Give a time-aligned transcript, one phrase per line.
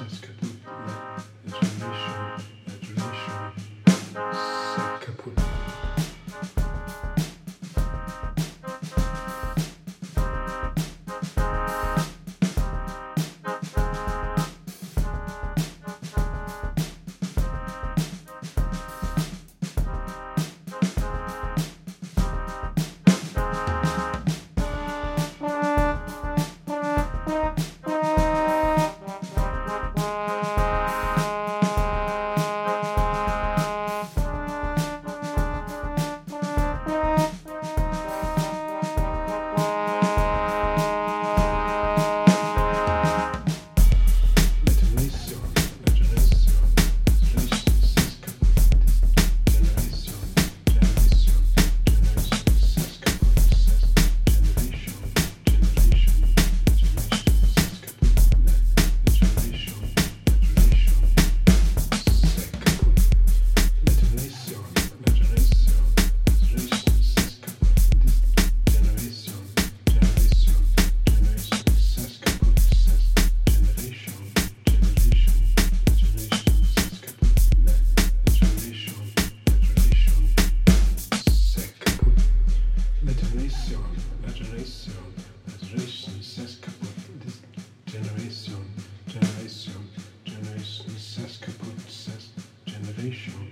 [0.00, 0.27] That's.
[92.98, 93.47] Generation,